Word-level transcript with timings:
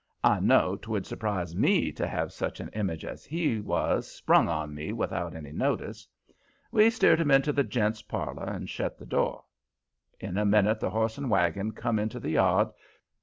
I 0.23 0.39
know 0.39 0.75
'twould 0.77 1.05
surprise 1.05 1.55
ME 1.55 1.91
to 1.91 2.07
have 2.07 2.33
such 2.33 2.59
an 2.59 2.69
image 2.69 3.05
as 3.05 3.23
he 3.23 3.59
was 3.59 4.07
sprung 4.11 4.49
on 4.49 4.73
me 4.73 4.91
without 4.93 5.35
any 5.35 5.51
notice. 5.51 6.07
We 6.71 6.89
steered 6.89 7.19
him 7.21 7.29
into 7.29 7.53
the 7.53 7.63
gents' 7.63 8.01
parlor, 8.01 8.47
and 8.47 8.67
shut 8.67 8.97
the 8.97 9.05
door. 9.05 9.43
In 10.19 10.39
a 10.39 10.43
minute 10.43 10.79
the 10.79 10.89
horse 10.89 11.19
and 11.19 11.29
wagon 11.29 11.73
come 11.73 11.99
into 11.99 12.19
the 12.19 12.31
yard. 12.31 12.69